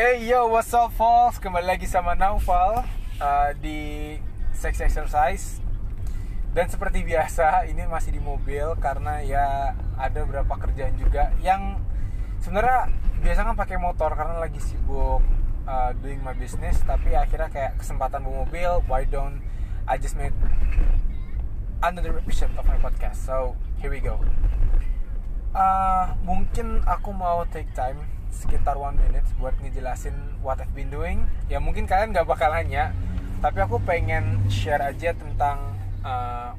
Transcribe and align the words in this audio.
Hey 0.00 0.32
yo, 0.32 0.48
what's 0.48 0.72
up, 0.72 0.96
Falls? 0.96 1.36
Kembali 1.36 1.76
lagi 1.76 1.84
sama 1.84 2.16
Naufal 2.16 2.88
uh, 3.20 3.50
di 3.60 4.16
Sex 4.56 4.80
Exercise. 4.80 5.60
Dan 6.56 6.72
seperti 6.72 7.04
biasa, 7.04 7.68
ini 7.68 7.84
masih 7.84 8.16
di 8.16 8.20
mobil 8.24 8.64
karena 8.80 9.20
ya 9.20 9.76
ada 10.00 10.24
beberapa 10.24 10.56
kerjaan 10.56 10.96
juga 10.96 11.36
yang 11.44 11.84
sebenarnya 12.40 12.88
biasa 13.20 13.44
kan 13.44 13.52
pakai 13.52 13.76
motor 13.76 14.16
karena 14.16 14.40
lagi 14.40 14.56
sibuk 14.64 15.20
uh, 15.68 15.92
doing 16.00 16.24
my 16.24 16.32
business. 16.32 16.80
Tapi 16.80 17.12
akhirnya 17.12 17.52
kayak 17.52 17.76
kesempatan 17.76 18.24
bawa 18.24 18.48
mobil, 18.48 18.80
why 18.88 19.04
don't 19.04 19.44
I 19.84 20.00
just 20.00 20.16
made 20.16 20.32
another 21.84 22.16
episode 22.16 22.56
of 22.56 22.64
my 22.64 22.80
podcast. 22.80 23.20
So 23.28 23.52
here 23.84 23.92
we 23.92 24.00
go. 24.00 24.16
Uh, 25.52 26.16
mungkin 26.24 26.88
aku 26.88 27.12
mau 27.12 27.44
take 27.52 27.68
time 27.76 28.00
sekitar 28.30 28.78
one 28.78 28.96
minute 28.96 29.26
buat 29.36 29.54
ngejelasin 29.60 30.14
what 30.40 30.62
I've 30.62 30.72
been 30.72 30.88
doing. 30.88 31.26
Ya 31.50 31.58
mungkin 31.58 31.84
kalian 31.84 32.14
gak 32.14 32.26
bakal 32.26 32.54
nanya, 32.54 32.94
tapi 33.44 33.60
aku 33.60 33.82
pengen 33.82 34.46
share 34.48 34.80
aja 34.80 35.12
tentang 35.12 35.76
uh, 36.06 36.54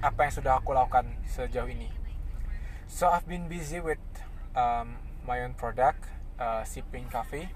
apa 0.00 0.20
yang 0.24 0.32
sudah 0.32 0.52
aku 0.60 0.72
lakukan 0.72 1.08
sejauh 1.28 1.68
ini. 1.68 1.88
So 2.88 3.08
I've 3.08 3.26
been 3.28 3.46
busy 3.46 3.78
with 3.78 4.02
um, 4.56 4.98
my 5.28 5.44
own 5.44 5.54
product, 5.54 6.04
uh, 6.40 6.64
Sipping 6.64 7.08
Coffee. 7.08 7.48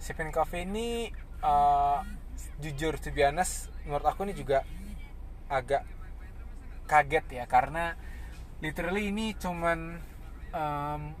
Sipping 0.00 0.32
Coffee 0.32 0.64
ini 0.64 1.12
uh, 1.44 2.00
jujur 2.60 2.96
to 3.00 3.12
be 3.12 3.20
honest, 3.20 3.68
menurut 3.84 4.06
aku 4.08 4.24
ini 4.24 4.32
juga 4.32 4.64
agak 5.50 5.84
kaget 6.86 7.42
ya 7.42 7.44
karena 7.46 7.94
literally 8.64 9.14
ini 9.14 9.34
cuman 9.38 9.98
um, 10.50 11.14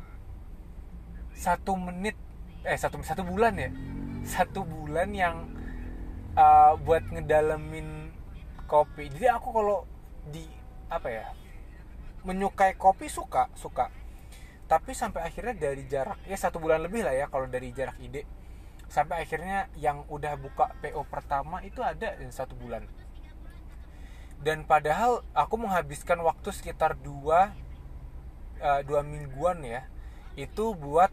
satu 1.40 1.72
menit 1.80 2.20
eh 2.68 2.76
satu 2.76 3.00
satu 3.00 3.24
bulan 3.24 3.56
ya? 3.56 3.72
Satu 4.28 4.60
bulan 4.68 5.08
yang 5.16 5.48
uh, 6.36 6.76
buat 6.84 7.08
ngedalemin 7.08 8.12
kopi. 8.68 9.08
Jadi 9.08 9.26
aku 9.32 9.48
kalau 9.48 9.88
di 10.28 10.44
apa 10.92 11.08
ya 11.08 11.26
menyukai 12.28 12.76
kopi 12.76 13.08
suka 13.08 13.48
suka. 13.56 13.88
Tapi 14.68 14.92
sampai 14.92 15.24
akhirnya 15.24 15.56
dari 15.56 15.88
jarak 15.88 16.20
ya 16.28 16.36
satu 16.36 16.60
bulan 16.60 16.84
lebih 16.84 17.08
lah 17.08 17.16
ya 17.16 17.26
kalau 17.32 17.48
dari 17.48 17.72
jarak 17.72 17.96
ide. 18.04 18.28
Sampai 18.92 19.24
akhirnya 19.24 19.72
yang 19.80 20.04
udah 20.12 20.36
buka 20.36 20.76
PO 20.84 21.08
pertama 21.08 21.64
itu 21.64 21.80
ada 21.80 22.20
satu 22.28 22.52
bulan. 22.52 22.84
Dan 24.40 24.68
padahal 24.68 25.24
aku 25.32 25.56
menghabiskan 25.56 26.20
waktu 26.20 26.52
sekitar 26.52 27.00
dua 27.00 27.56
uh, 28.60 28.80
dua 28.84 29.00
mingguan 29.00 29.64
ya 29.64 29.88
itu 30.38 30.72
buat 30.76 31.10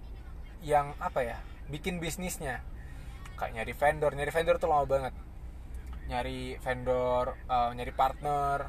yang 0.63 0.93
apa 0.97 1.23
ya 1.23 1.37
bikin 1.69 1.99
bisnisnya. 2.01 2.63
Kayak 3.37 3.53
nyari 3.61 3.73
vendor 3.77 4.11
nyari 4.17 4.31
vendor 4.33 4.55
tuh 4.57 4.69
lama 4.69 4.85
banget. 4.89 5.13
Nyari 6.07 6.57
vendor 6.63 7.35
uh, 7.51 7.71
nyari 7.75 7.93
partner 7.93 8.65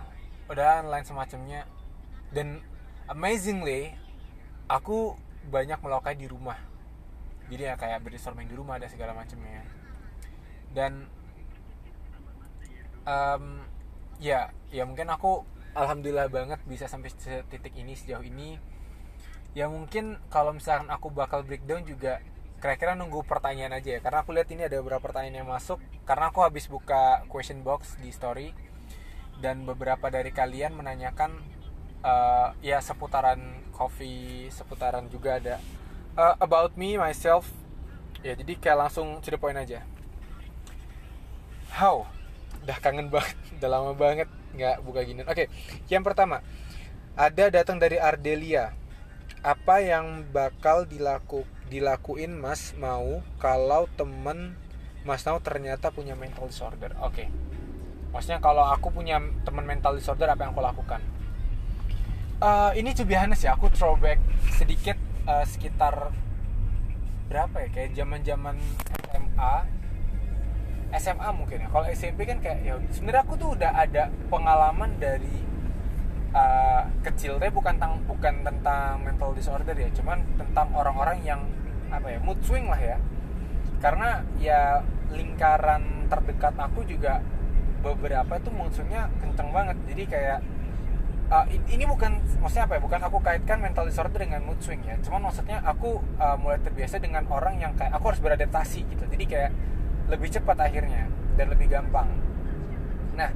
dan 0.53 0.91
lain 0.91 1.05
semacamnya. 1.07 1.65
Dan 2.29 2.61
amazingly 3.09 3.97
aku 4.69 5.17
banyak 5.49 5.81
melakukan 5.81 6.21
di 6.21 6.29
rumah. 6.29 6.61
Jadi 7.49 7.63
ya 7.65 7.75
kayak 7.81 8.05
brainstorming 8.05 8.45
di 8.45 8.57
rumah 8.57 8.77
ada 8.77 8.93
segala 8.93 9.17
macamnya. 9.17 9.65
Dan 10.77 11.09
um, 13.09 13.65
ya 14.21 14.53
ya 14.69 14.85
mungkin 14.85 15.09
aku 15.09 15.49
alhamdulillah 15.73 16.29
banget 16.29 16.61
bisa 16.69 16.85
sampai 16.85 17.09
titik 17.49 17.73
ini 17.73 17.97
sejauh 17.97 18.21
ini 18.21 18.61
ya 19.59 19.67
mungkin 19.67 20.23
kalau 20.31 20.55
misalkan 20.55 20.87
aku 20.87 21.11
bakal 21.11 21.43
breakdown 21.43 21.83
juga 21.83 22.23
kira-kira 22.63 22.95
nunggu 22.95 23.27
pertanyaan 23.27 23.75
aja 23.75 23.99
ya. 23.99 24.01
Karena 24.03 24.23
aku 24.23 24.31
lihat 24.31 24.47
ini 24.55 24.71
ada 24.71 24.79
beberapa 24.79 25.11
pertanyaan 25.11 25.43
yang 25.43 25.51
masuk. 25.51 25.83
Karena 26.07 26.31
aku 26.31 26.47
habis 26.47 26.71
buka 26.71 27.27
question 27.27 27.67
box 27.67 27.99
di 27.99 28.15
story. 28.15 28.55
Dan 29.43 29.67
beberapa 29.67 30.11
dari 30.11 30.31
kalian 30.31 30.79
menanyakan 30.79 31.43
uh, 32.07 32.55
ya 32.63 32.83
seputaran 32.83 33.39
coffee 33.71 34.51
seputaran 34.51 35.07
juga 35.07 35.39
ada 35.39 35.63
uh, 36.15 36.35
about 36.39 36.75
me 36.79 36.95
myself. 36.95 37.51
Ya 38.23 38.35
jadi 38.35 38.59
kayak 38.59 38.79
langsung 38.87 39.19
the 39.23 39.39
point 39.39 39.59
aja. 39.59 39.83
How? 41.75 42.07
Udah 42.63 42.79
kangen 42.83 43.11
banget 43.11 43.39
udah 43.59 43.71
lama 43.71 43.93
banget 43.95 44.31
nggak 44.55 44.83
buka 44.83 45.07
gini. 45.07 45.23
Oke 45.23 45.31
okay, 45.35 45.47
yang 45.87 46.03
pertama 46.03 46.43
ada 47.15 47.51
datang 47.51 47.79
dari 47.79 47.99
Ardelia 48.03 48.75
apa 49.43 49.79
yang 49.79 50.27
bakal 50.35 50.83
dilaku 50.89 51.47
dilakuin 51.69 52.35
Mas 52.35 52.73
mau 52.75 53.21
kalau 53.39 53.87
temen 53.95 54.57
Mas 55.07 55.23
mau 55.29 55.39
ternyata 55.39 55.93
punya 55.95 56.19
mental 56.19 56.51
disorder? 56.51 56.93
Oke. 57.01 57.27
Okay. 57.27 57.29
maksudnya 58.09 58.41
kalau 58.41 58.65
aku 58.65 58.89
punya 58.89 59.21
temen 59.45 59.69
mental 59.69 59.93
disorder 59.93 60.33
apa 60.33 60.49
yang 60.49 60.57
aku 60.57 60.65
lakukan? 60.65 61.01
Uh, 62.41 62.73
ini 62.73 62.97
to 62.97 63.05
be 63.05 63.13
honest 63.13 63.45
ya 63.45 63.53
aku 63.53 63.69
throwback 63.69 64.17
sedikit 64.57 64.97
uh, 65.29 65.45
sekitar 65.45 66.11
berapa 67.29 67.69
ya? 67.69 67.69
Kayak 67.69 67.91
zaman 67.95 68.21
zaman 68.25 68.57
SMA 69.13 69.55
SMA 70.97 71.29
mungkin 71.37 71.57
ya. 71.61 71.69
Kalau 71.69 71.87
SMP 71.93 72.25
kan 72.25 72.41
kayak 72.41 72.59
ya 72.65 72.75
sebenarnya 72.89 73.23
aku 73.29 73.37
tuh 73.37 73.53
udah 73.53 73.73
ada 73.77 74.09
pengalaman 74.33 74.97
dari 74.97 75.45
kecil. 77.19 77.43
Tapi 77.43 77.51
bukan 77.51 77.75
tentang 77.75 77.99
bukan 78.07 78.35
tentang 78.47 79.03
mental 79.03 79.35
disorder 79.35 79.75
ya 79.75 79.91
cuman 79.91 80.23
tentang 80.39 80.71
orang-orang 80.71 81.19
yang 81.27 81.43
apa 81.91 82.15
ya 82.15 82.23
mood 82.23 82.39
swing 82.47 82.71
lah 82.71 82.79
ya. 82.79 83.03
Karena 83.83 84.23
ya 84.39 84.87
lingkaran 85.11 86.07
terdekat 86.07 86.55
aku 86.55 86.87
juga 86.87 87.19
beberapa 87.83 88.39
itu 88.39 88.55
mood 88.55 88.71
swingnya 88.71 89.11
kenceng 89.19 89.51
banget. 89.51 89.75
Jadi 89.91 90.03
kayak 90.07 90.39
uh, 91.35 91.47
ini 91.51 91.85
bukan 91.91 92.23
maksudnya 92.39 92.71
apa 92.71 92.79
ya 92.79 92.81
bukan 92.87 93.01
aku 93.03 93.19
kaitkan 93.19 93.59
mental 93.59 93.91
disorder 93.91 94.23
dengan 94.23 94.47
mood 94.47 94.63
swing 94.63 94.87
ya. 94.87 94.95
Cuman 95.03 95.27
maksudnya 95.27 95.59
aku 95.67 95.99
uh, 96.23 96.39
mulai 96.39 96.63
terbiasa 96.63 97.03
dengan 97.03 97.27
orang 97.27 97.59
yang 97.59 97.75
kayak 97.75 97.99
aku 97.99 98.15
harus 98.15 98.23
beradaptasi 98.23 98.87
gitu. 98.87 99.05
Jadi 99.11 99.25
kayak 99.27 99.51
lebih 100.07 100.31
cepat 100.31 100.57
akhirnya 100.63 101.11
dan 101.35 101.51
lebih 101.53 101.69
gampang. 101.69 102.09
Nah, 103.15 103.31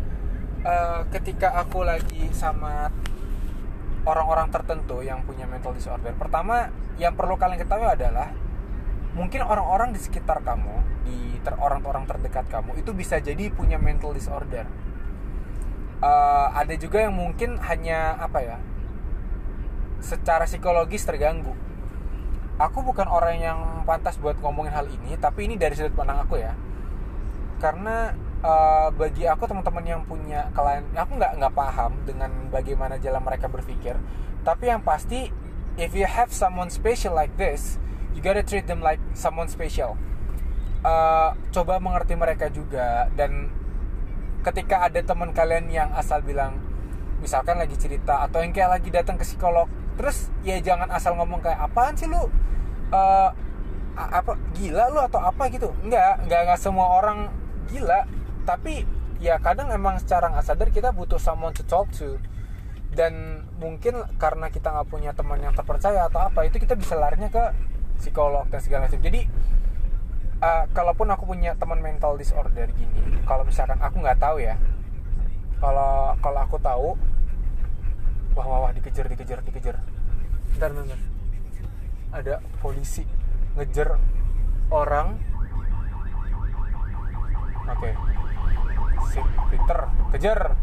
uh, 0.65 1.05
ketika 1.13 1.53
aku 1.59 1.85
lagi 1.85 2.33
sama 2.33 2.89
orang-orang 4.03 4.51
tertentu 4.51 5.01
yang 5.03 5.23
punya 5.23 5.47
mental 5.47 5.75
disorder, 5.75 6.11
pertama 6.19 6.71
yang 6.99 7.15
perlu 7.15 7.39
kalian 7.39 7.61
ketahui 7.61 7.87
adalah 7.87 8.35
mungkin 9.13 9.45
orang-orang 9.45 9.93
di 9.95 10.01
sekitar 10.01 10.43
kamu, 10.43 10.77
di 11.07 11.39
ter 11.45 11.55
orang-orang 11.59 12.09
terdekat 12.09 12.49
kamu 12.49 12.81
itu 12.81 12.91
bisa 12.97 13.21
jadi 13.23 13.53
punya 13.53 13.77
mental 13.79 14.17
disorder. 14.17 14.67
Uh, 16.03 16.51
ada 16.59 16.75
juga 16.75 17.07
yang 17.07 17.15
mungkin 17.15 17.63
hanya 17.63 18.19
apa 18.19 18.43
ya, 18.43 18.59
secara 20.03 20.51
psikologis 20.51 21.07
terganggu. 21.07 21.55
Aku 22.59 22.83
bukan 22.83 23.07
orang 23.07 23.39
yang 23.39 23.59
pantas 23.87 24.19
buat 24.19 24.39
ngomongin 24.39 24.75
hal 24.75 24.87
ini 24.91 25.15
tapi 25.19 25.47
ini 25.47 25.55
dari 25.55 25.79
sudut 25.79 25.95
pandang 25.95 26.23
aku 26.27 26.43
ya. 26.43 26.55
Karena 27.63 28.15
uh, 28.43 28.89
bagi 28.93 29.25
aku 29.25 29.47
teman-teman 29.47 29.85
yang 29.87 30.03
punya 30.05 30.51
klien 30.53 30.85
aku 30.93 31.17
nggak 31.17 31.33
nggak 31.39 31.55
paham 31.55 31.93
dengan 32.05 32.31
bagaimana 32.51 32.99
jalan 32.99 33.23
mereka 33.23 33.47
berpikir. 33.49 33.97
Tapi 34.43 34.65
yang 34.69 34.83
pasti 34.83 35.31
if 35.79 35.95
you 35.95 36.05
have 36.05 36.35
someone 36.35 36.69
special 36.69 37.15
like 37.17 37.33
this 37.39 37.79
you 38.13 38.21
gotta 38.21 38.45
treat 38.45 38.67
them 38.69 38.83
like 38.83 39.01
someone 39.17 39.49
special. 39.49 39.97
Uh, 40.83 41.39
coba 41.55 41.79
mengerti 41.79 42.19
mereka 42.19 42.51
juga 42.51 43.07
dan 43.15 43.55
ketika 44.43 44.91
ada 44.91 44.99
teman 44.99 45.31
kalian 45.31 45.71
yang 45.71 45.95
asal 45.95 46.19
bilang 46.19 46.59
misalkan 47.23 47.55
lagi 47.55 47.79
cerita 47.79 48.27
atau 48.27 48.43
yang 48.43 48.51
kayak 48.51 48.83
lagi 48.83 48.91
datang 48.91 49.15
ke 49.15 49.23
psikolog 49.23 49.71
terus 49.95 50.35
ya 50.43 50.59
jangan 50.59 50.91
asal 50.91 51.15
ngomong 51.15 51.39
kayak 51.39 51.63
apaan 51.63 51.95
sih 51.95 52.11
lu? 52.11 52.19
Uh, 52.91 53.31
apa 53.95 54.35
gila 54.59 54.91
lu 54.91 54.99
atau 54.99 55.23
apa 55.23 55.47
gitu? 55.55 55.71
Nggak 55.87 56.27
nggak 56.27 56.41
nggak 56.51 56.59
semua 56.59 56.99
orang 56.99 57.31
gila 57.71 58.03
tapi 58.43 58.85
ya 59.23 59.39
kadang 59.39 59.71
emang 59.71 59.99
secara 60.03 60.31
nggak 60.35 60.47
sadar 60.47 60.69
kita 60.75 60.91
butuh 60.91 61.19
someone 61.19 61.55
to 61.55 61.63
talk 61.67 61.91
to. 61.95 62.19
Dan 62.93 63.45
mungkin 63.57 64.05
karena 64.21 64.53
kita 64.53 64.69
nggak 64.69 64.89
punya 64.93 65.17
teman 65.17 65.41
yang 65.41 65.57
terpercaya 65.57 66.13
atau 66.13 66.29
apa 66.29 66.45
itu 66.45 66.61
kita 66.61 66.77
bisa 66.77 66.93
larinya 66.93 67.33
ke 67.33 67.57
psikolog 67.97 68.45
dan 68.53 68.61
segala 68.61 68.85
macam. 68.85 69.01
Jadi 69.01 69.25
uh, 70.43 70.65
kalaupun 70.75 71.09
aku 71.09 71.25
punya 71.25 71.55
teman 71.55 71.79
mental 71.79 72.19
disorder 72.19 72.67
gini 72.75 73.23
kalau 73.25 73.47
misalkan 73.47 73.79
aku 73.79 74.03
nggak 74.03 74.19
tahu 74.19 74.43
ya 74.43 74.59
kalau 75.63 76.19
kalau 76.19 76.41
aku 76.43 76.59
tahu 76.59 76.89
wah 78.35 78.47
wah, 78.51 78.59
wah 78.67 78.73
dikejar 78.75 79.07
dikejar 79.07 79.39
dikejar. 79.47 79.79
Bentar 80.53 80.75
bentar 80.75 81.01
ada 82.13 82.35
polisi 82.61 83.07
ngejar 83.57 83.97
orang. 84.69 85.17
Oke. 87.63 87.95
okay. 87.95 88.22
Si 89.11 89.21
Peter 89.51 89.79
kejar. 90.15 90.55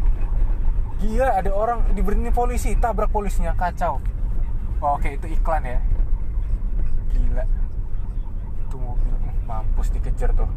Gila 1.00 1.28
ada 1.32 1.50
orang 1.56 1.96
diberhenti 1.96 2.28
polisi 2.28 2.76
tabrak 2.76 3.08
polisinya 3.08 3.56
kacau. 3.56 4.00
Oh, 4.84 4.96
oke 4.96 5.16
itu 5.16 5.26
iklan 5.32 5.64
ya. 5.64 5.80
Gila. 7.12 7.44
Tuh 8.68 8.78
mobil 8.80 9.12
mampus 9.48 9.88
dikejar 9.92 10.36
tuh. 10.36 10.48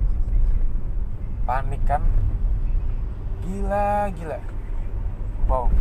Panik 1.47 1.83
kan? 1.88 2.03
Gila 3.44 4.12
gila. 4.12 4.39
Wow. 5.47 5.71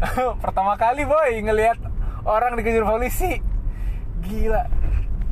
Pertama 0.44 0.76
kali 0.76 1.08
boy 1.08 1.40
ngelihat 1.40 1.80
orang 2.28 2.60
dikejar 2.60 2.84
polisi. 2.84 3.40
Gila. 4.24 4.68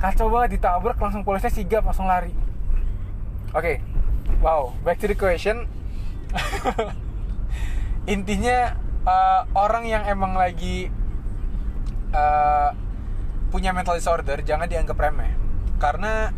Kacau 0.00 0.32
banget 0.32 0.56
ditabrak 0.56 0.96
langsung 0.96 1.20
polisnya 1.20 1.52
sigap 1.52 1.84
langsung 1.84 2.08
lari. 2.08 2.32
Oke. 3.52 3.76
Okay. 3.80 3.98
wow 4.38 4.70
back 4.86 5.02
to 5.02 5.10
the 5.10 5.16
question 5.18 5.66
intinya 8.14 8.76
uh, 9.04 9.42
orang 9.56 9.84
yang 9.84 10.02
emang 10.08 10.32
lagi 10.36 10.88
uh, 12.12 12.70
punya 13.48 13.72
mental 13.72 13.96
disorder 13.96 14.40
jangan 14.44 14.68
dianggap 14.68 14.96
remeh. 14.96 15.32
Karena 15.78 16.32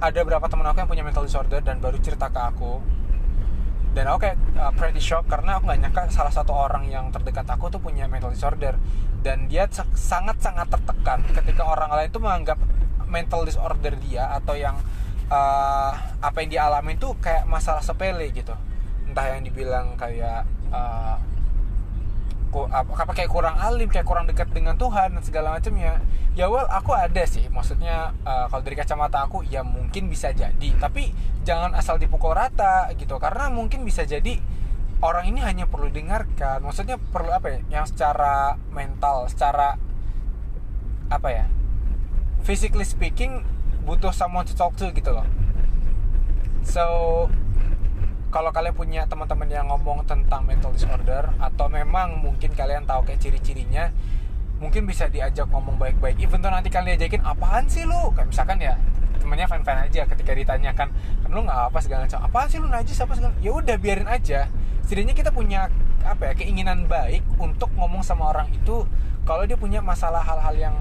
ada 0.00 0.18
beberapa 0.24 0.48
teman 0.48 0.66
aku 0.68 0.80
yang 0.80 0.90
punya 0.90 1.04
mental 1.04 1.24
disorder 1.24 1.60
dan 1.60 1.80
baru 1.80 2.00
cerita 2.00 2.32
ke 2.32 2.40
aku. 2.40 2.80
Dan 3.90 4.06
oke 4.06 4.22
okay, 4.22 4.32
uh, 4.56 4.70
pretty 4.72 5.02
shock 5.02 5.26
karena 5.26 5.58
aku 5.58 5.66
nggak 5.66 5.80
nyangka 5.82 6.02
salah 6.14 6.30
satu 6.30 6.54
orang 6.54 6.86
yang 6.86 7.10
terdekat 7.10 7.44
aku 7.48 7.68
tuh 7.72 7.80
punya 7.82 8.06
mental 8.06 8.32
disorder. 8.32 8.76
Dan 9.20 9.50
dia 9.50 9.68
sangat 9.96 10.40
sangat 10.40 10.72
tertekan 10.72 11.20
ketika 11.36 11.68
orang 11.68 11.92
lain 11.92 12.08
itu 12.08 12.20
menganggap 12.22 12.58
mental 13.10 13.42
disorder 13.42 13.98
dia 13.98 14.30
atau 14.38 14.54
yang 14.54 14.78
uh, 15.28 15.92
apa 16.22 16.36
yang 16.40 16.48
dia 16.48 16.62
alami 16.70 16.94
itu 16.94 17.10
kayak 17.18 17.44
masalah 17.50 17.82
sepele 17.82 18.30
gitu 18.30 18.54
entah 19.10 19.26
yang 19.34 19.42
dibilang 19.42 19.98
kayak 19.98 20.46
uh, 20.70 21.18
apa 22.50 23.14
kayak 23.14 23.30
kurang 23.30 23.54
alim 23.62 23.86
kayak 23.86 24.02
kurang 24.02 24.26
dekat 24.26 24.50
dengan 24.50 24.74
Tuhan 24.74 25.14
dan 25.14 25.22
segala 25.22 25.54
macamnya. 25.54 26.02
Ya 26.34 26.50
well 26.50 26.66
aku 26.66 26.94
ada 26.94 27.22
sih. 27.26 27.46
Maksudnya 27.46 28.14
uh, 28.26 28.50
kalau 28.50 28.62
dari 28.62 28.74
kacamata 28.74 29.26
aku 29.26 29.46
ya 29.46 29.62
mungkin 29.62 30.10
bisa 30.10 30.34
jadi. 30.34 30.68
Tapi 30.78 31.14
jangan 31.46 31.74
asal 31.78 31.98
dipukul 31.98 32.34
rata 32.34 32.90
gitu. 32.98 33.18
Karena 33.22 33.50
mungkin 33.54 33.86
bisa 33.86 34.02
jadi 34.02 34.42
orang 35.02 35.30
ini 35.30 35.40
hanya 35.46 35.70
perlu 35.70 35.94
dengarkan. 35.94 36.62
Maksudnya 36.66 36.98
perlu 36.98 37.30
apa 37.30 37.54
ya 37.54 37.58
yang 37.70 37.84
secara 37.86 38.58
mental 38.74 39.30
secara 39.30 39.78
apa 41.10 41.28
ya 41.30 41.46
physically 42.46 42.86
speaking 42.86 43.42
butuh 43.82 44.14
someone 44.14 44.46
to 44.46 44.54
talk 44.58 44.74
to 44.74 44.90
gitu 44.90 45.14
loh. 45.14 45.26
So 46.66 46.84
kalau 48.30 48.54
kalian 48.54 48.74
punya 48.74 49.02
teman-teman 49.10 49.50
yang 49.50 49.66
ngomong 49.66 50.06
tentang 50.06 50.46
mental 50.46 50.70
disorder 50.70 51.34
atau 51.42 51.66
memang 51.66 52.22
mungkin 52.22 52.54
kalian 52.54 52.86
tahu 52.86 53.02
kayak 53.02 53.18
ciri-cirinya 53.18 53.90
mungkin 54.62 54.86
bisa 54.86 55.10
diajak 55.10 55.50
ngomong 55.50 55.76
baik-baik. 55.82 56.22
Even 56.22 56.38
tuh 56.38 56.52
nanti 56.54 56.70
kalian 56.70 56.94
ajakin 56.94 57.26
apaan 57.26 57.66
sih 57.66 57.82
lu? 57.82 58.14
Kayak 58.14 58.28
misalkan 58.30 58.58
ya 58.62 58.78
temennya 59.18 59.50
fan-fan 59.50 59.90
aja 59.90 60.06
ketika 60.08 60.32
ditanyakan 60.32 60.88
kan 60.94 61.28
lu 61.28 61.42
nggak 61.42 61.74
apa 61.74 61.78
segala 61.82 62.06
macam? 62.06 62.20
Apaan 62.22 62.46
sih 62.46 62.58
lu 62.62 62.70
najis 62.70 62.98
apa 63.02 63.12
segala? 63.18 63.34
Ya 63.42 63.50
udah 63.50 63.76
biarin 63.76 64.06
aja. 64.06 64.46
Setidaknya 64.86 65.14
kita 65.18 65.30
punya 65.34 65.66
apa 66.06 66.30
ya 66.30 66.34
keinginan 66.38 66.86
baik 66.86 67.26
untuk 67.36 67.68
ngomong 67.76 68.00
sama 68.00 68.30
orang 68.30 68.48
itu 68.54 68.86
kalau 69.26 69.44
dia 69.44 69.58
punya 69.58 69.82
masalah 69.82 70.22
hal-hal 70.22 70.54
yang 70.56 70.76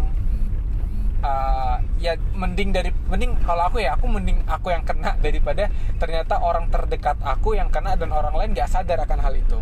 uh, 1.24 1.78
ya 2.00 2.16
mending 2.36 2.72
dari 2.72 2.92
mending 3.12 3.36
kalau 3.44 3.68
aku 3.68 3.84
ya 3.84 3.96
aku 3.96 4.06
mending 4.08 4.40
aku 4.48 4.72
yang 4.72 4.84
kena 4.84 5.16
daripada 5.20 5.68
ternyata 6.00 6.40
orang 6.40 6.72
terdekat 6.72 7.20
aku 7.24 7.56
yang 7.56 7.68
kena 7.72 7.96
dan 8.00 8.12
orang 8.12 8.34
lain 8.36 8.56
gak 8.56 8.72
sadar 8.72 9.04
akan 9.04 9.20
hal 9.20 9.34
itu. 9.36 9.60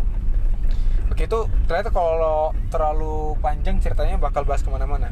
Oke 1.08 1.26
itu 1.26 1.40
ternyata 1.66 1.90
kalau 1.90 2.54
terlalu 2.70 3.34
panjang 3.42 3.80
ceritanya 3.82 4.20
bakal 4.20 4.46
bahas 4.46 4.62
ke 4.62 4.70
mana-mana. 4.70 5.10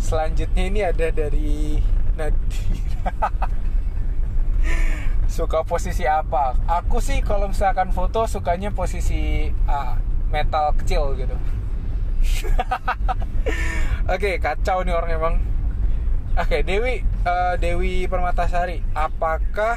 Selanjutnya 0.00 0.64
ini 0.66 0.80
ada 0.84 1.06
dari 1.12 1.80
Nadira. 2.16 3.12
Suka 5.30 5.62
posisi 5.62 6.04
apa? 6.10 6.58
Aku 6.66 6.98
sih 6.98 7.22
kalau 7.22 7.48
misalkan 7.48 7.94
foto 7.94 8.26
sukanya 8.26 8.74
posisi 8.74 9.46
uh, 9.70 9.94
metal 10.28 10.74
kecil 10.74 11.14
gitu 11.14 11.38
Oke, 14.10 14.16
okay, 14.16 14.34
kacau 14.42 14.82
nih 14.82 14.94
orang 14.94 15.10
emang. 15.12 15.34
Oke, 16.38 16.46
okay, 16.46 16.60
Dewi 16.62 17.02
uh, 17.26 17.54
Dewi 17.58 18.06
Permatasari, 18.06 18.80
apakah 18.94 19.76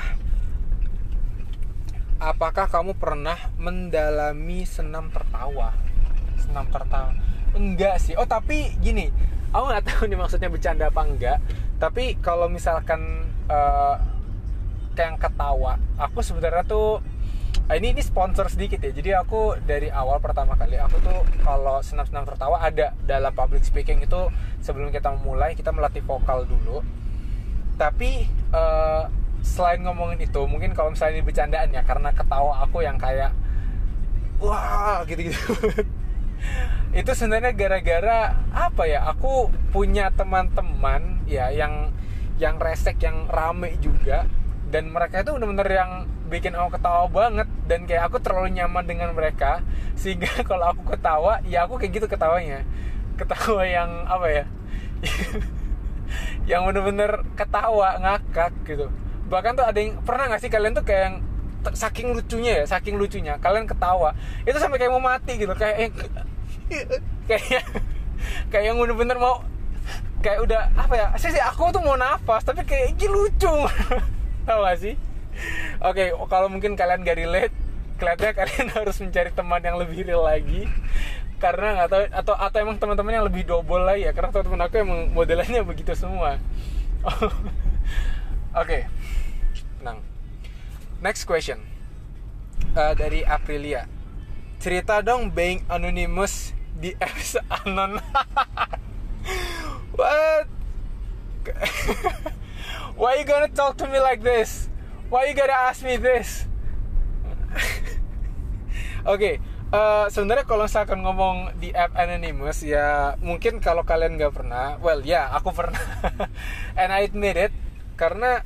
apakah 2.21 2.71
kamu 2.71 2.95
pernah 2.95 3.35
mendalami 3.59 4.63
senam 4.63 5.11
tertawa? 5.11 5.75
Senam 6.39 6.69
tertawa? 6.71 7.11
Enggak 7.53 7.99
sih. 7.99 8.15
Oh, 8.15 8.25
tapi 8.25 8.73
gini, 8.79 9.11
aku 9.51 9.63
nggak 9.69 9.85
tahu 9.85 10.01
nih 10.09 10.17
maksudnya 10.17 10.49
bercanda 10.49 10.87
apa 10.89 11.01
enggak. 11.03 11.37
Tapi 11.77 12.17
kalau 12.23 12.47
misalkan 12.47 13.27
uh, 13.51 13.99
kayak 14.95 15.19
ketawa, 15.19 15.77
aku 15.99 16.21
sebenarnya 16.21 16.63
tuh 16.65 17.01
Ah, 17.71 17.79
ini 17.79 17.95
ini 17.95 18.03
sponsor 18.03 18.51
sedikit 18.51 18.83
ya. 18.83 18.91
Jadi 18.91 19.15
aku 19.15 19.55
dari 19.63 19.87
awal 19.87 20.19
pertama 20.19 20.59
kali 20.59 20.75
aku 20.75 20.99
tuh 20.99 21.23
kalau 21.47 21.79
senam-senam 21.79 22.27
tertawa 22.27 22.59
ada 22.59 22.91
dalam 23.07 23.31
public 23.31 23.63
speaking 23.63 24.03
itu 24.03 24.27
sebelum 24.59 24.91
kita 24.91 25.15
memulai 25.15 25.55
kita 25.55 25.71
melatih 25.71 26.03
vokal 26.03 26.43
dulu. 26.43 26.83
Tapi 27.79 28.27
uh, 28.51 29.07
selain 29.39 29.79
ngomongin 29.79 30.27
itu 30.27 30.43
mungkin 30.43 30.75
kalau 30.75 30.91
misalnya 30.91 31.19
ini 31.19 31.23
bercandaan 31.23 31.71
ya 31.71 31.87
karena 31.87 32.11
ketawa 32.11 32.67
aku 32.67 32.83
yang 32.83 32.99
kayak 32.99 33.31
wah 34.43 35.07
gitu-gitu. 35.07 35.39
Itu 36.99 37.15
sebenarnya 37.15 37.55
gara-gara 37.55 38.43
apa 38.51 38.83
ya 38.85 39.07
aku 39.07 39.47
punya 39.71 40.11
teman-teman 40.11 41.23
ya 41.25 41.47
yang 41.49 41.95
yang 42.43 42.59
resek 42.59 42.99
yang 42.99 43.23
rame 43.31 43.79
juga. 43.79 44.27
Dan 44.67 44.89
mereka 44.89 45.21
itu 45.21 45.37
bener-bener 45.37 45.69
yang 45.69 45.91
bikin 46.33 46.57
aku 46.57 46.81
ketawa 46.81 47.05
banget 47.05 47.45
dan 47.63 47.87
kayak 47.87 48.11
aku 48.11 48.19
terlalu 48.19 48.59
nyaman 48.59 48.83
dengan 48.83 49.15
mereka 49.15 49.63
sehingga 49.95 50.29
kalau 50.49 50.75
aku 50.75 50.95
ketawa 50.95 51.39
ya 51.47 51.63
aku 51.63 51.79
kayak 51.79 52.01
gitu 52.01 52.07
ketawanya. 52.11 52.67
Ketawa 53.15 53.63
yang 53.63 53.89
apa 54.09 54.27
ya? 54.29 54.45
Yang 56.49 56.61
bener-bener 56.69 57.11
ketawa 57.33 57.97
ngakak 57.97 58.53
gitu. 58.67 58.91
Bahkan 59.31 59.57
tuh 59.57 59.65
ada 59.65 59.79
yang 59.79 59.97
pernah 60.03 60.29
gak 60.29 60.45
sih 60.45 60.51
kalian 60.51 60.75
tuh 60.75 60.85
kayak 60.85 61.01
yang 61.09 61.15
saking 61.71 62.11
lucunya 62.11 62.59
ya 62.61 62.65
saking 62.67 62.99
lucunya 62.99 63.39
kalian 63.39 63.65
ketawa. 63.65 64.13
Itu 64.43 64.59
sampai 64.59 64.77
kayak 64.77 64.91
mau 64.93 65.01
mati 65.01 65.39
gitu 65.39 65.55
kayak 65.55 65.77
yang, 65.89 65.93
kayak 67.29 67.65
kayak 68.51 68.63
yang 68.67 68.77
bener-bener 68.77 69.17
mau 69.17 69.41
kayak 70.21 70.43
udah 70.43 70.61
apa 70.75 70.93
ya 70.95 71.07
sih 71.19 71.31
aku 71.39 71.71
tuh 71.71 71.81
mau 71.81 71.95
nafas 71.95 72.43
tapi 72.43 72.67
kayak 72.67 72.93
ini 72.93 73.07
lucu. 73.07 73.55
Tau 74.43 74.59
gak 74.67 74.77
sih 74.77 75.12
oke 75.83 75.93
okay, 75.93 76.07
kalau 76.29 76.47
mungkin 76.47 76.77
kalian 76.77 77.01
gak 77.03 77.19
relate 77.19 77.55
kelihatannya 78.03 78.33
kalian 78.35 78.67
harus 78.83 78.97
mencari 78.99 79.31
teman 79.31 79.61
yang 79.63 79.77
lebih 79.77 80.03
real 80.03 80.27
lagi. 80.27 80.67
Karena 81.39 81.75
nggak 81.75 81.89
tahu 81.91 82.03
atau 82.07 82.35
atau 82.39 82.57
emang 82.59 82.77
teman-teman 82.79 83.13
yang 83.19 83.25
lebih 83.27 83.43
double 83.43 83.83
lah 83.83 83.99
ya 83.99 84.15
karena 84.15 84.31
teman-teman 84.31 84.63
aku 84.63 84.75
emang 84.79 84.99
modelannya 85.11 85.61
begitu 85.71 85.95
semua. 85.95 86.39
Oke 87.03 87.31
okay. 88.53 88.81
tenang. 89.79 89.99
Next 91.03 91.27
question. 91.27 91.59
Uh, 92.75 92.95
dari 92.95 93.27
Aprilia. 93.27 93.91
Cerita 94.63 95.03
dong 95.03 95.35
being 95.35 95.67
anonymous 95.67 96.55
di 96.79 96.95
apps 96.99 97.35
anon. 97.63 97.99
What? 99.99 100.47
Why 102.95 103.19
you 103.19 103.27
gonna 103.27 103.51
talk 103.51 103.75
to 103.83 103.85
me 103.91 103.99
like 103.99 104.23
this 104.23 104.71
why 105.13 105.29
you 105.29 105.37
gotta 105.37 105.53
ask 105.53 105.85
me 105.85 106.01
this? 106.01 106.49
Oke 109.05 109.13
okay, 109.13 109.35
uh, 109.69 110.09
sebenarnya 110.09 110.41
kalau 110.41 110.65
misalkan 110.65 111.05
ngomong 111.05 111.53
di 111.61 111.69
app 111.69 111.93
anonymous 111.93 112.65
ya 112.65 113.13
mungkin 113.21 113.61
kalau 113.61 113.85
kalian 113.85 114.17
nggak 114.17 114.33
pernah 114.33 114.81
well 114.81 115.05
ya 115.05 115.29
yeah, 115.29 115.37
aku 115.37 115.53
pernah. 115.53 115.77
And 116.81 116.89
I 116.89 117.05
admit 117.05 117.37
it 117.37 117.53
karena 117.93 118.41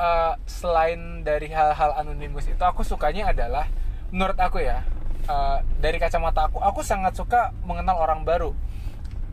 uh, 0.00 0.40
selain 0.48 1.20
dari 1.28 1.52
hal-hal 1.52 1.92
anonymous 2.00 2.48
itu 2.48 2.64
aku 2.64 2.80
sukanya 2.80 3.36
adalah 3.36 3.68
menurut 4.08 4.40
aku 4.40 4.64
ya 4.64 4.80
uh, 5.28 5.60
dari 5.76 6.00
kacamata 6.00 6.48
aku 6.48 6.56
aku 6.56 6.80
sangat 6.80 7.12
suka 7.20 7.52
mengenal 7.68 8.00
orang 8.00 8.24
baru. 8.24 8.56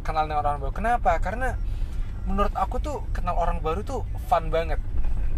Kenal 0.04 0.28
dengan 0.28 0.44
orang 0.44 0.60
baru. 0.60 0.76
Kenapa? 0.76 1.16
Karena 1.24 1.56
menurut 2.28 2.52
aku 2.52 2.84
tuh 2.84 3.08
kenal 3.16 3.40
orang 3.40 3.64
baru 3.64 3.80
tuh 3.88 4.04
fun 4.28 4.52
banget 4.52 4.84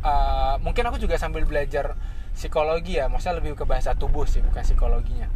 uh, 0.06 0.56
mungkin 0.62 0.86
aku 0.86 1.02
juga 1.02 1.18
sambil 1.18 1.50
belajar 1.50 1.98
psikologi 2.36 3.00
ya 3.00 3.10
maksudnya 3.10 3.40
lebih 3.40 3.56
ke 3.58 3.66
bahasa 3.66 3.98
tubuh 3.98 4.30
sih 4.30 4.46
bukan 4.46 4.62
psikologinya. 4.62 5.28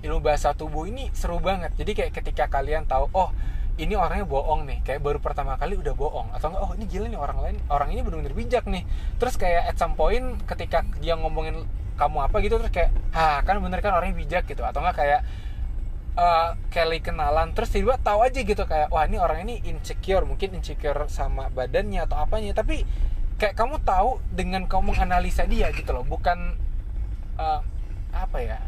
Ilmu 0.00 0.22
bahasa 0.22 0.54
tubuh 0.54 0.86
ini 0.86 1.10
seru 1.12 1.42
banget. 1.42 1.74
Jadi 1.76 1.92
kayak 1.92 2.12
ketika 2.14 2.46
kalian 2.48 2.86
tahu 2.86 3.10
oh 3.12 3.34
ini 3.76 3.92
orangnya 3.92 4.24
bohong 4.24 4.64
nih 4.64 4.80
kayak 4.80 5.04
baru 5.04 5.18
pertama 5.20 5.58
kali 5.60 5.76
udah 5.76 5.92
bohong. 5.92 6.32
Atau 6.32 6.54
enggak 6.54 6.62
oh 6.64 6.72
ini 6.78 6.84
gila 6.86 7.06
nih 7.10 7.20
orang 7.20 7.38
lain 7.42 7.56
orang 7.68 7.88
ini 7.92 8.00
benar-benar 8.06 8.32
bijak 8.32 8.64
nih. 8.70 8.86
Terus 9.18 9.34
kayak 9.36 9.74
at 9.74 9.76
some 9.76 9.98
point 9.98 10.38
ketika 10.46 10.86
dia 11.02 11.18
ngomongin 11.18 11.66
kamu 11.96 12.28
apa 12.28 12.36
gitu 12.44 12.60
terus 12.60 12.72
kayak 12.72 12.92
ah 13.16 13.40
kan 13.42 13.58
bener 13.58 13.80
kan 13.82 13.92
orangnya 13.98 14.16
bijak 14.16 14.44
gitu. 14.46 14.62
Atau 14.62 14.80
enggak 14.80 14.96
kayak 15.02 15.20
uh, 16.14 16.54
Kelly 16.70 17.02
kenalan 17.02 17.52
terus 17.58 17.74
tiba 17.74 17.98
tahu 17.98 18.22
aja 18.22 18.38
gitu 18.38 18.62
kayak 18.64 18.88
wah 18.94 19.02
ini 19.02 19.18
orang 19.18 19.42
ini 19.48 19.64
insecure 19.66 20.22
mungkin 20.22 20.56
insecure 20.56 21.08
sama 21.10 21.50
badannya 21.50 22.06
atau 22.06 22.22
apanya. 22.22 22.54
Tapi 22.54 22.86
kayak 23.36 23.56
kamu 23.56 23.80
tahu 23.84 24.20
dengan 24.32 24.64
kamu 24.64 24.96
menganalisa 24.96 25.44
dia 25.44 25.68
gitu 25.72 25.92
loh 25.92 26.04
bukan 26.04 26.56
uh, 27.36 27.60
apa 28.16 28.38
ya 28.40 28.58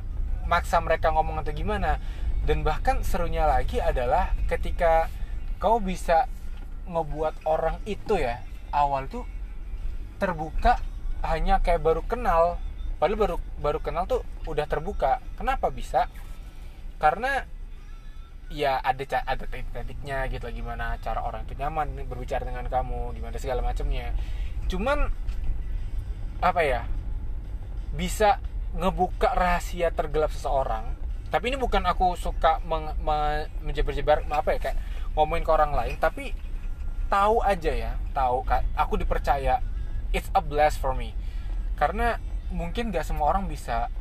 maksa 0.49 0.81
mereka 0.81 1.13
ngomong 1.13 1.45
atau 1.45 1.53
gimana. 1.53 2.01
Dan 2.43 2.65
bahkan 2.65 3.05
serunya 3.05 3.45
lagi 3.45 3.77
adalah 3.79 4.33
ketika 4.49 5.13
kau 5.61 5.77
bisa 5.79 6.25
ngebuat 6.89 7.45
orang 7.45 7.77
itu 7.85 8.17
ya 8.17 8.41
awal 8.73 9.05
tuh 9.13 9.29
terbuka 10.17 10.81
hanya 11.21 11.61
kayak 11.61 11.85
baru 11.85 12.01
kenal. 12.09 12.57
Padahal 12.97 13.21
baru 13.21 13.37
baru 13.61 13.79
kenal 13.85 14.09
tuh 14.09 14.25
udah 14.49 14.65
terbuka. 14.65 15.21
Kenapa 15.37 15.69
bisa? 15.69 16.09
Karena 16.97 17.45
ya 18.49 18.81
ada 18.81 19.05
ada 19.29 19.45
teknik-tekniknya 19.45 20.25
gitu 20.33 20.49
gimana 20.49 20.97
cara 21.05 21.21
orang 21.21 21.45
itu 21.45 21.53
nyaman 21.61 22.09
berbicara 22.09 22.49
dengan 22.49 22.65
kamu 22.65 23.13
gimana 23.13 23.37
segala 23.37 23.61
macamnya 23.61 24.17
cuman 24.69 25.09
apa 26.39 26.63
ya 26.63 26.87
bisa 27.97 28.39
ngebuka 28.77 29.33
rahasia 29.35 29.91
tergelap 29.91 30.31
seseorang. 30.31 30.95
Tapi 31.29 31.53
ini 31.53 31.61
bukan 31.61 31.85
aku 31.85 32.17
suka 32.17 32.61
meng, 32.65 32.97
me, 33.05 33.49
menjebar-jebar 33.65 34.25
apa 34.33 34.57
ya 34.57 34.59
kayak 34.71 34.79
ngomongin 35.13 35.45
ke 35.45 35.53
orang 35.53 35.73
lain. 35.75 35.97
Tapi 36.01 36.33
tahu 37.09 37.41
aja 37.41 37.73
ya 37.73 37.93
tahu 38.13 38.45
aku 38.77 39.01
dipercaya 39.01 39.65
it's 40.13 40.29
a 40.37 40.43
bless 40.45 40.77
for 40.77 40.93
me. 40.93 41.17
Karena 41.77 42.21
mungkin 42.49 42.93
gak 42.93 43.05
semua 43.05 43.29
orang 43.33 43.49
bisa 43.49 43.93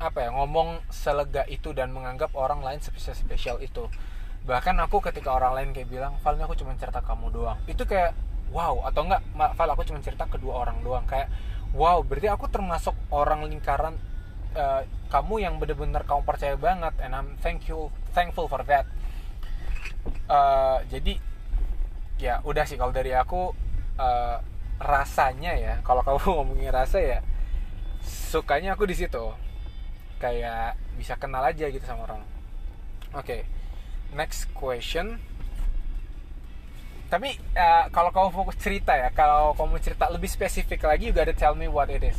apa 0.00 0.24
ya 0.24 0.32
ngomong 0.32 0.80
selega 0.88 1.44
itu 1.44 1.76
dan 1.76 1.92
menganggap 1.92 2.32
orang 2.32 2.64
lain 2.64 2.80
spesial 2.80 3.14
spesial 3.14 3.56
itu. 3.60 3.86
Bahkan 4.46 4.76
aku 4.80 5.04
ketika 5.04 5.36
orang 5.36 5.52
lain 5.52 5.68
kayak 5.76 5.88
bilang 5.92 6.16
Val 6.24 6.38
aku 6.40 6.56
cuma 6.56 6.72
cerita 6.78 7.04
kamu 7.04 7.28
doang. 7.30 7.58
Itu 7.68 7.84
kayak 7.84 8.16
wow 8.50 8.82
atau 8.86 9.06
enggak 9.06 9.22
Val 9.34 9.70
aku 9.72 9.82
cuma 9.86 10.02
cerita 10.02 10.26
kedua 10.26 10.66
orang 10.66 10.82
doang 10.82 11.06
kayak 11.06 11.30
wow 11.74 12.02
berarti 12.02 12.26
aku 12.26 12.50
termasuk 12.50 12.94
orang 13.14 13.46
lingkaran 13.46 13.94
uh, 14.54 14.82
kamu 15.10 15.42
yang 15.42 15.54
bener-bener 15.58 16.02
kamu 16.06 16.22
percaya 16.22 16.54
banget 16.54 16.94
and 17.02 17.14
I'm 17.14 17.38
thank 17.42 17.66
you 17.70 17.90
thankful 18.14 18.46
for 18.50 18.62
that. 18.66 18.86
Uh, 20.30 20.82
jadi 20.90 21.18
ya 22.20 22.44
udah 22.46 22.64
sih 22.68 22.78
kalau 22.78 22.94
dari 22.94 23.14
aku 23.14 23.54
uh, 23.98 24.36
rasanya 24.80 25.56
ya 25.58 25.74
kalau 25.82 26.02
kamu 26.06 26.18
ngomongin 26.40 26.72
rasa 26.72 26.98
ya 27.02 27.18
sukanya 28.06 28.74
aku 28.74 28.86
di 28.86 28.96
situ. 28.98 29.34
Kayak 30.20 30.76
bisa 31.00 31.16
kenal 31.16 31.40
aja 31.42 31.66
gitu 31.72 31.82
sama 31.82 32.06
orang. 32.06 32.22
Oke 33.16 33.24
okay. 33.26 33.40
next 34.14 34.46
question 34.54 35.18
tapi 37.10 37.34
uh, 37.58 37.90
kalau 37.90 38.14
kamu 38.14 38.30
fokus 38.30 38.56
cerita 38.62 38.94
ya 38.94 39.10
kalau 39.10 39.50
kamu 39.58 39.82
cerita 39.82 40.06
lebih 40.06 40.30
spesifik 40.30 40.86
lagi 40.86 41.10
juga 41.10 41.26
ada 41.26 41.34
tell 41.34 41.58
me 41.58 41.66
what 41.66 41.90
it 41.90 42.06
is. 42.06 42.16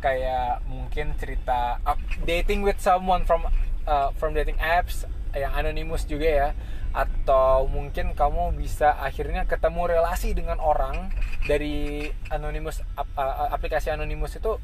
Kayak 0.00 0.64
mungkin 0.64 1.12
cerita 1.20 1.76
uh, 1.84 2.00
dating 2.24 2.64
with 2.64 2.80
someone 2.80 3.28
from 3.28 3.44
uh, 3.84 4.08
from 4.16 4.32
dating 4.32 4.56
apps 4.56 5.04
yang 5.36 5.52
anonymous 5.52 6.08
juga 6.08 6.24
ya. 6.26 6.48
Atau 6.96 7.68
mungkin 7.68 8.16
kamu 8.16 8.56
bisa 8.56 8.96
akhirnya 8.96 9.44
ketemu 9.44 10.00
relasi 10.00 10.32
dengan 10.32 10.56
orang 10.56 11.12
dari 11.44 12.08
anonymous 12.32 12.80
aplikasi 13.52 13.92
anonymous 13.92 14.40
itu 14.40 14.56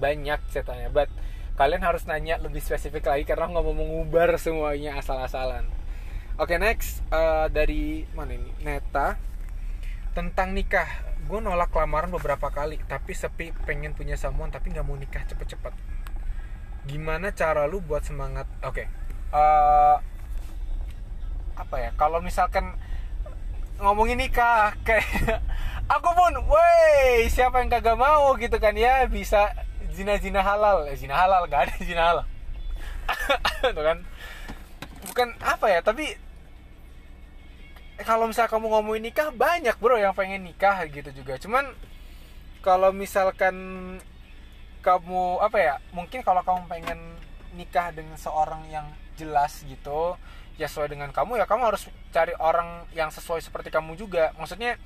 banyak 0.00 0.40
ceritanya. 0.48 0.88
But 0.88 1.12
kalian 1.60 1.84
harus 1.84 2.08
nanya 2.08 2.40
lebih 2.40 2.64
spesifik 2.64 3.04
lagi 3.04 3.28
karena 3.28 3.52
nggak 3.52 3.64
mau 3.68 3.76
mengubar 3.76 4.32
semuanya 4.40 4.96
asal-asalan. 4.96 5.68
Oke 6.40 6.56
okay, 6.56 6.58
next 6.58 7.04
uh, 7.12 7.52
dari 7.52 8.08
mana 8.16 8.32
ini 8.32 8.48
Neta 8.90 9.14
tentang 10.18 10.50
nikah. 10.50 10.90
Gue 11.30 11.38
nolak 11.38 11.70
lamaran 11.70 12.10
beberapa 12.10 12.50
kali 12.50 12.82
tapi 12.90 13.14
sepi 13.14 13.54
pengen 13.62 13.94
punya 13.94 14.18
samuan 14.18 14.50
tapi 14.50 14.74
nggak 14.74 14.82
mau 14.82 14.98
nikah 14.98 15.22
cepet-cepet. 15.30 15.70
Gimana 16.90 17.30
cara 17.30 17.70
lu 17.70 17.78
buat 17.78 18.02
semangat? 18.02 18.50
Oke 18.66 18.82
okay. 18.82 18.86
uh, 19.30 19.38
eh, 19.38 19.96
apa 21.54 21.76
ya? 21.78 21.90
Kalau 21.94 22.18
misalkan 22.18 22.74
ngomongin 23.78 24.18
nikah 24.18 24.74
kayak 24.86 25.06
aku 25.86 26.10
pun 26.10 26.34
woi 26.50 27.30
siapa 27.30 27.62
yang 27.62 27.70
kagak 27.70 27.94
mau? 27.94 28.34
Gitu 28.42 28.58
kan 28.58 28.74
ya 28.74 29.06
bisa 29.06 29.54
zina 29.94 30.18
zina 30.18 30.42
halal. 30.42 30.90
Eh, 30.90 30.98
zina 30.98 31.14
halal 31.14 31.46
gak 31.46 31.70
ada 31.70 31.74
zina 31.78 32.02
halal. 32.10 32.26
Tuh 33.70 33.84
kan. 33.86 34.02
Bukan 35.06 35.28
apa 35.46 35.70
ya 35.70 35.78
tapi 35.78 36.18
kalau 38.04 38.28
misal 38.28 38.48
kamu 38.48 38.66
ngomongin 38.72 39.12
nikah 39.12 39.28
banyak 39.32 39.76
bro 39.76 39.96
yang 39.96 40.16
pengen 40.16 40.44
nikah 40.44 40.84
gitu 40.88 41.10
juga. 41.12 41.36
Cuman 41.36 41.68
kalau 42.60 42.92
misalkan 42.92 43.56
kamu 44.80 45.40
apa 45.44 45.58
ya 45.60 45.74
mungkin 45.92 46.24
kalau 46.24 46.40
kamu 46.40 46.64
pengen 46.68 47.00
nikah 47.52 47.92
dengan 47.92 48.16
seorang 48.16 48.64
yang 48.72 48.88
jelas 49.20 49.60
gitu 49.68 50.16
ya 50.56 50.68
sesuai 50.68 50.92
dengan 50.92 51.12
kamu 51.12 51.40
ya 51.40 51.44
kamu 51.44 51.72
harus 51.72 51.88
cari 52.12 52.32
orang 52.40 52.88
yang 52.96 53.12
sesuai 53.12 53.44
seperti 53.44 53.68
kamu 53.68 53.96
juga. 53.96 54.32
Maksudnya 54.40 54.80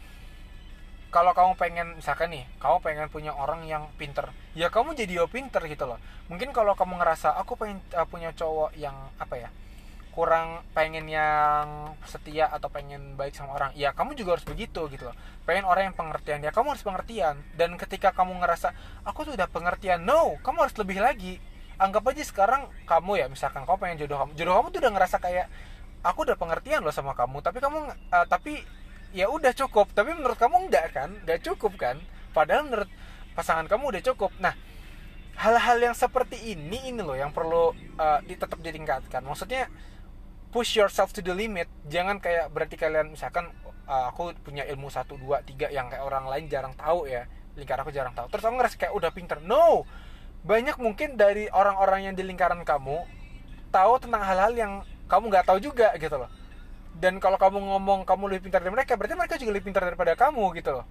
kalau 1.14 1.30
kamu 1.30 1.54
pengen 1.54 1.86
misalkan 1.94 2.34
nih 2.34 2.44
kamu 2.58 2.82
pengen 2.82 3.06
punya 3.06 3.30
orang 3.30 3.62
yang 3.70 3.86
pinter 3.94 4.34
ya 4.58 4.66
kamu 4.66 4.98
jadi 4.98 5.22
yo 5.22 5.30
pinter 5.30 5.62
gitu 5.70 5.86
loh. 5.86 6.02
Mungkin 6.26 6.50
kalau 6.50 6.74
kamu 6.74 6.98
ngerasa 6.98 7.38
aku 7.38 7.54
pengen 7.54 7.78
uh, 7.94 8.06
punya 8.06 8.34
cowok 8.34 8.74
yang 8.74 8.94
apa 9.22 9.46
ya 9.46 9.48
kurang 10.14 10.62
pengen 10.78 11.10
yang 11.10 11.90
setia 12.06 12.46
atau 12.46 12.70
pengen 12.70 13.18
baik 13.18 13.34
sama 13.34 13.58
orang 13.58 13.74
ya 13.74 13.90
kamu 13.90 14.14
juga 14.14 14.38
harus 14.38 14.46
begitu 14.46 14.86
gitu 14.86 15.10
loh. 15.10 15.16
Pengen 15.42 15.66
orang 15.66 15.90
yang 15.90 15.96
pengertian 15.98 16.38
ya 16.38 16.54
kamu 16.54 16.78
harus 16.78 16.86
pengertian. 16.86 17.42
Dan 17.58 17.74
ketika 17.74 18.14
kamu 18.14 18.38
ngerasa 18.38 18.70
aku 19.02 19.26
tuh 19.26 19.34
udah 19.34 19.50
pengertian. 19.50 20.06
No 20.06 20.38
kamu 20.46 20.70
harus 20.70 20.76
lebih 20.78 21.02
lagi. 21.02 21.42
Anggap 21.82 22.14
aja 22.14 22.22
sekarang 22.22 22.70
kamu 22.86 23.18
ya 23.18 23.26
misalkan 23.26 23.66
kamu 23.66 23.78
pengen 23.82 23.96
jodoh 24.06 24.22
kamu. 24.22 24.30
Jodoh 24.38 24.54
kamu 24.62 24.66
tuh 24.70 24.80
udah 24.86 24.92
ngerasa 24.94 25.16
kayak 25.18 25.46
aku 26.06 26.18
udah 26.30 26.38
pengertian 26.38 26.80
loh 26.86 26.94
sama 26.94 27.18
kamu. 27.18 27.42
Tapi 27.42 27.58
kamu 27.58 27.78
uh, 28.14 28.26
tapi 28.30 28.62
ya 29.10 29.26
udah 29.26 29.50
cukup. 29.50 29.90
Tapi 29.98 30.14
menurut 30.14 30.38
kamu 30.38 30.70
enggak 30.70 30.94
kan? 30.94 31.10
Enggak 31.26 31.42
cukup 31.42 31.74
kan? 31.74 31.98
Padahal 32.30 32.70
menurut 32.70 32.90
pasangan 33.34 33.66
kamu 33.66 33.98
udah 33.98 34.02
cukup. 34.14 34.30
Nah 34.38 34.54
hal-hal 35.34 35.82
yang 35.82 35.94
seperti 35.98 36.54
ini 36.54 36.94
ini 36.94 37.02
loh 37.02 37.18
yang 37.18 37.34
perlu 37.34 37.74
uh, 37.98 38.22
tetap 38.22 38.62
ditingkatkan. 38.62 39.26
Maksudnya 39.26 39.66
push 40.54 40.78
yourself 40.78 41.10
to 41.10 41.18
the 41.18 41.34
limit. 41.34 41.66
Jangan 41.90 42.22
kayak 42.22 42.54
berarti 42.54 42.78
kalian 42.78 43.10
misalkan 43.10 43.50
uh, 43.90 44.14
aku 44.14 44.30
punya 44.46 44.62
ilmu 44.70 44.86
satu 44.86 45.18
dua 45.18 45.42
tiga 45.42 45.66
yang 45.74 45.90
kayak 45.90 46.06
orang 46.06 46.30
lain 46.30 46.46
jarang 46.46 46.78
tahu 46.78 47.10
ya. 47.10 47.26
Lingkaran 47.58 47.82
aku 47.82 47.90
jarang 47.90 48.14
tahu. 48.14 48.30
Terus 48.30 48.46
aku 48.46 48.54
ngerasa 48.54 48.76
kayak 48.78 48.94
udah 48.94 49.10
pinter. 49.10 49.42
No! 49.42 49.82
Banyak 50.46 50.78
mungkin 50.78 51.18
dari 51.18 51.50
orang-orang 51.50 52.06
yang 52.06 52.14
di 52.14 52.22
lingkaran 52.22 52.62
kamu 52.62 53.02
tahu 53.74 53.92
tentang 53.98 54.22
hal-hal 54.22 54.54
yang 54.54 54.72
kamu 55.10 55.34
nggak 55.34 55.46
tahu 55.50 55.58
juga 55.58 55.90
gitu 55.98 56.14
loh. 56.14 56.30
Dan 56.94 57.18
kalau 57.18 57.34
kamu 57.34 57.58
ngomong 57.58 58.06
kamu 58.06 58.30
lebih 58.30 58.46
pintar 58.46 58.62
dari 58.62 58.70
mereka 58.70 58.94
berarti 58.94 59.18
mereka 59.18 59.34
juga 59.34 59.50
lebih 59.58 59.66
pintar 59.74 59.82
daripada 59.82 60.14
kamu 60.14 60.54
gitu 60.54 60.70
loh. 60.70 60.86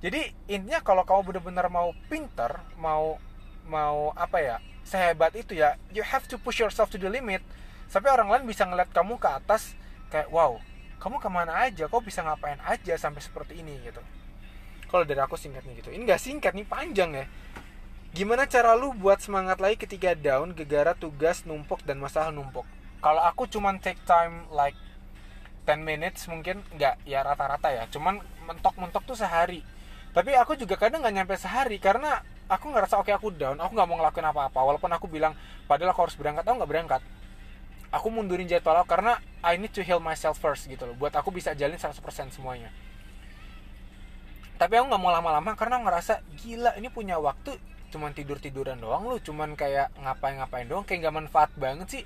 Jadi 0.00 0.32
intinya 0.48 0.80
kalau 0.80 1.04
kamu 1.04 1.20
benar-benar 1.36 1.68
mau 1.68 1.92
pintar 2.08 2.64
mau 2.80 3.20
mau 3.68 4.12
apa 4.16 4.40
ya 4.40 4.56
sehebat 4.84 5.32
itu 5.32 5.56
ya 5.56 5.80
you 5.96 6.04
have 6.04 6.28
to 6.28 6.36
push 6.36 6.60
yourself 6.60 6.92
to 6.92 7.00
the 7.00 7.08
limit 7.08 7.40
sampai 7.88 8.10
orang 8.12 8.28
lain 8.30 8.44
bisa 8.48 8.64
ngeliat 8.68 8.90
kamu 8.90 9.16
ke 9.20 9.28
atas 9.28 9.74
kayak 10.12 10.28
wow 10.30 10.60
kamu 11.00 11.20
ke 11.20 11.28
mana 11.28 11.52
aja 11.64 11.88
kok 11.88 12.02
bisa 12.04 12.24
ngapain 12.24 12.60
aja 12.64 12.94
sampai 12.96 13.20
seperti 13.20 13.60
ini 13.60 13.76
gitu 13.84 14.00
kalau 14.88 15.02
dari 15.02 15.20
aku 15.20 15.34
singkatnya 15.34 15.74
gitu 15.78 15.90
ini 15.90 16.06
nggak 16.06 16.22
singkat 16.22 16.52
nih 16.54 16.66
panjang 16.66 17.10
ya 17.12 17.26
Gimana 18.14 18.46
cara 18.46 18.78
lu 18.78 18.94
buat 18.94 19.18
semangat 19.18 19.58
lagi 19.58 19.74
ketika 19.74 20.14
down, 20.14 20.54
gegara 20.54 20.94
tugas 20.94 21.42
numpuk 21.42 21.82
dan 21.82 21.98
masalah 21.98 22.30
numpuk? 22.30 22.62
Kalau 23.02 23.18
aku 23.18 23.50
cuman 23.50 23.82
take 23.82 23.98
time 24.06 24.46
like 24.54 24.78
10 25.66 25.82
minutes 25.82 26.30
mungkin 26.30 26.62
nggak 26.78 27.02
ya 27.10 27.26
rata-rata 27.26 27.74
ya, 27.74 27.90
cuman 27.90 28.22
mentok-mentok 28.46 29.02
tuh 29.02 29.18
sehari. 29.18 29.66
Tapi 30.14 30.30
aku 30.38 30.54
juga 30.54 30.78
kadang 30.78 31.02
nggak 31.02 31.10
nyampe 31.10 31.34
sehari 31.34 31.82
karena 31.82 32.22
aku 32.46 32.70
ngerasa 32.70 33.02
oke 33.02 33.10
okay, 33.10 33.18
aku 33.18 33.34
down, 33.34 33.58
aku 33.58 33.74
nggak 33.74 33.88
mau 33.90 33.98
ngelakuin 33.98 34.30
apa-apa. 34.30 34.60
Walaupun 34.62 34.94
aku 34.94 35.10
bilang 35.10 35.34
padahal 35.66 35.90
aku 35.90 36.06
harus 36.06 36.14
berangkat, 36.14 36.46
aku 36.46 36.54
nggak 36.54 36.70
berangkat. 36.70 37.02
Aku 37.94 38.10
mundurin 38.10 38.50
jadwal 38.50 38.82
aku 38.82 38.90
karena 38.90 39.22
I 39.38 39.54
need 39.54 39.70
to 39.78 39.86
heal 39.86 40.02
myself 40.02 40.42
first 40.42 40.66
gitu 40.66 40.82
loh. 40.82 40.98
Buat 40.98 41.14
aku 41.14 41.30
bisa 41.30 41.54
jalin 41.54 41.78
100% 41.78 41.94
semuanya 42.34 42.74
tapi 44.54 44.78
aku 44.78 44.86
nggak 44.86 45.02
mau 45.02 45.10
lama-lama 45.10 45.58
karena 45.58 45.82
ngerasa 45.82 46.22
gila 46.38 46.78
ini 46.78 46.86
punya 46.90 47.18
waktu 47.18 47.58
cuman 47.90 48.14
tidur 48.14 48.38
tiduran 48.38 48.78
doang 48.78 49.06
lu 49.06 49.18
cuman 49.18 49.54
kayak 49.58 49.90
ngapain 49.98 50.38
ngapain 50.38 50.66
doang 50.66 50.86
kayak 50.86 51.06
nggak 51.06 51.16
manfaat 51.26 51.50
banget 51.58 51.86
sih 51.90 52.02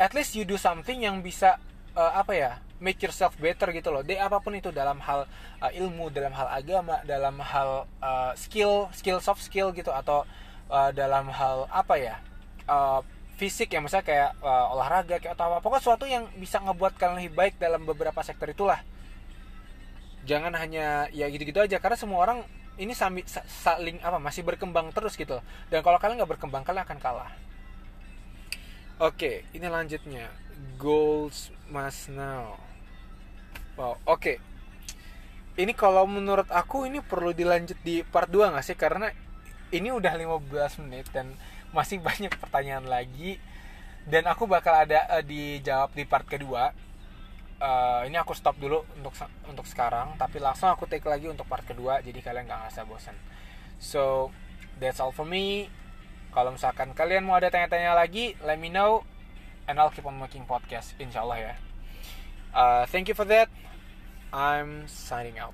at 0.00 0.12
least 0.16 0.36
you 0.36 0.44
do 0.44 0.56
something 0.56 1.04
yang 1.04 1.20
bisa 1.20 1.60
uh, 1.96 2.12
apa 2.16 2.32
ya 2.32 2.50
make 2.80 3.00
yourself 3.00 3.36
better 3.36 3.68
gitu 3.76 3.92
loh 3.92 4.00
deh 4.00 4.16
apa 4.16 4.40
pun 4.40 4.56
itu 4.56 4.72
dalam 4.72 5.00
hal 5.04 5.28
uh, 5.60 5.72
ilmu 5.72 6.08
dalam 6.08 6.32
hal 6.32 6.48
agama 6.48 7.00
dalam 7.04 7.36
hal 7.40 7.84
uh, 8.00 8.32
skill 8.36 8.88
skill 8.96 9.20
soft 9.20 9.44
skill 9.44 9.72
gitu 9.72 9.92
atau 9.92 10.24
uh, 10.72 10.90
dalam 10.92 11.28
hal 11.28 11.68
apa 11.68 11.94
ya 12.00 12.16
uh, 12.68 13.04
fisik 13.36 13.72
ya 13.74 13.80
misalnya 13.80 14.06
kayak 14.06 14.30
uh, 14.44 14.74
olahraga 14.76 15.16
kayak 15.18 15.34
atau 15.34 15.52
apa. 15.52 15.64
Pokoknya 15.64 15.82
sesuatu 15.82 16.04
yang 16.06 16.28
bisa 16.36 16.60
ngebuat 16.62 16.94
kalian 16.96 17.16
lebih 17.18 17.34
baik 17.34 17.54
dalam 17.58 17.82
beberapa 17.82 18.20
sektor 18.22 18.48
itulah. 18.50 18.80
Jangan 20.22 20.54
hanya 20.54 21.10
ya 21.10 21.26
gitu-gitu 21.26 21.58
aja 21.58 21.82
karena 21.82 21.98
semua 21.98 22.22
orang 22.22 22.38
ini 22.78 22.96
sami, 22.96 23.26
saling 23.26 24.00
apa 24.00 24.22
masih 24.22 24.46
berkembang 24.46 24.94
terus 24.94 25.18
gitu. 25.18 25.42
Dan 25.68 25.82
kalau 25.82 25.98
kalian 25.98 26.22
nggak 26.22 26.38
berkembang 26.38 26.62
kalian 26.62 26.86
akan 26.86 26.98
kalah. 27.02 27.32
Oke 29.02 29.42
ini 29.56 29.66
lanjutnya. 29.66 30.30
Goals 30.78 31.50
must 31.66 32.12
now 32.12 32.54
wow 33.74 33.98
oke. 34.06 34.38
Ini 35.52 35.76
kalau 35.76 36.08
menurut 36.08 36.48
aku 36.48 36.88
ini 36.88 37.04
perlu 37.04 37.36
dilanjut 37.36 37.76
di 37.84 38.00
part 38.00 38.24
2 38.32 38.56
gak 38.56 38.64
sih? 38.64 38.72
Karena 38.72 39.12
ini 39.68 39.92
udah 39.92 40.16
15 40.16 40.80
menit 40.80 41.12
dan 41.12 41.36
masih 41.72 41.98
banyak 42.08 42.32
pertanyaan 42.38 42.86
lagi. 42.86 43.40
Dan 44.06 44.26
aku 44.26 44.46
bakal 44.46 44.74
ada 44.76 45.06
uh, 45.08 45.22
dijawab 45.24 45.92
di 45.96 46.04
part 46.06 46.26
kedua. 46.28 46.72
Uh, 47.62 48.02
ini 48.10 48.18
aku 48.18 48.34
stop 48.34 48.58
dulu 48.58 48.82
untuk 48.98 49.14
untuk 49.46 49.66
sekarang. 49.66 50.14
Tapi 50.18 50.38
langsung 50.42 50.70
aku 50.70 50.86
take 50.86 51.06
lagi 51.06 51.30
untuk 51.30 51.46
part 51.46 51.62
kedua 51.62 52.02
jadi 52.02 52.18
kalian 52.18 52.46
nggak 52.50 52.60
ngerasa 52.66 52.82
bosan 52.86 53.14
so 53.82 54.30
that's 54.78 55.02
all 55.02 55.10
for 55.10 55.26
me. 55.26 55.66
Kalau 56.32 56.54
misalkan 56.54 56.94
kalian 56.96 57.26
mau 57.26 57.36
ada 57.36 57.50
tanya-tanya 57.50 57.92
lagi 57.92 58.38
let 58.46 58.56
me 58.56 58.70
know 58.70 59.02
and 59.66 59.76
I'll 59.76 59.92
keep 59.92 60.06
on 60.06 60.16
making 60.16 60.46
podcast 60.46 60.94
insyaallah 60.96 61.38
ya. 61.42 61.54
Uh, 62.54 62.86
thank 62.88 63.10
you 63.10 63.18
for 63.18 63.26
that. 63.26 63.50
I'm 64.32 64.88
signing 64.88 65.36
out 65.36 65.52